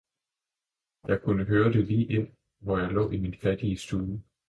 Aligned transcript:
jeg 1.07 1.21
kunne 1.21 1.45
høre 1.45 1.73
det 1.73 1.87
lige 1.87 2.05
ind, 2.05 2.27
hvor 2.59 2.77
jeg 2.77 2.91
lå 2.91 3.09
i 3.09 3.19
min 3.19 3.35
fattige 3.41 3.77
stue. 3.77 4.23